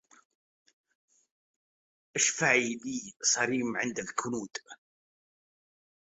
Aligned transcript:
اشفعي 2.15 2.75
لي 2.75 3.13
صريم 3.21 3.77
عند 3.77 3.99
الكنود 3.99 4.57